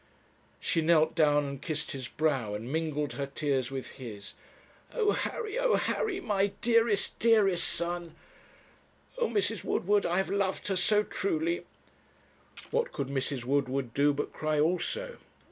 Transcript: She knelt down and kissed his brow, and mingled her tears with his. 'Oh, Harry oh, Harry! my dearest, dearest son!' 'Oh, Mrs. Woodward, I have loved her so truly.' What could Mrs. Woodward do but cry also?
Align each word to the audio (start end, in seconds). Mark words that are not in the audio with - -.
She 0.59 0.81
knelt 0.81 1.13
down 1.13 1.45
and 1.45 1.61
kissed 1.61 1.91
his 1.91 2.07
brow, 2.07 2.55
and 2.55 2.71
mingled 2.73 3.13
her 3.13 3.27
tears 3.27 3.69
with 3.69 3.97
his. 3.97 4.33
'Oh, 4.95 5.11
Harry 5.11 5.59
oh, 5.59 5.75
Harry! 5.75 6.19
my 6.19 6.53
dearest, 6.63 7.19
dearest 7.19 7.63
son!' 7.69 8.15
'Oh, 9.19 9.27
Mrs. 9.29 9.63
Woodward, 9.63 10.07
I 10.07 10.17
have 10.17 10.31
loved 10.31 10.69
her 10.69 10.75
so 10.75 11.03
truly.' 11.03 11.67
What 12.71 12.91
could 12.91 13.09
Mrs. 13.09 13.45
Woodward 13.45 13.93
do 13.93 14.11
but 14.11 14.33
cry 14.33 14.59
also? 14.59 15.17